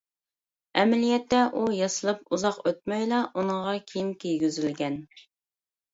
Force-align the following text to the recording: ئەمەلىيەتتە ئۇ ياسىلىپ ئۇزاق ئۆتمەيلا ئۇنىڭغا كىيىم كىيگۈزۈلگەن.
ئەمەلىيەتتە 0.83 1.41
ئۇ 1.59 1.65
ياسىلىپ 1.81 2.23
ئۇزاق 2.37 2.57
ئۆتمەيلا 2.71 3.21
ئۇنىڭغا 3.35 3.77
كىيىم 3.93 4.09
كىيگۈزۈلگەن. 4.25 5.01